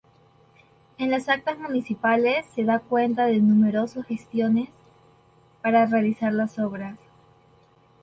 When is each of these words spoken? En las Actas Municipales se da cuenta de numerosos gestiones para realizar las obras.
En 0.97 1.11
las 1.11 1.29
Actas 1.29 1.59
Municipales 1.59 2.47
se 2.55 2.63
da 2.63 2.79
cuenta 2.79 3.27
de 3.27 3.37
numerosos 3.37 4.03
gestiones 4.07 4.69
para 5.61 5.85
realizar 5.85 6.33
las 6.33 6.57
obras. 6.57 6.97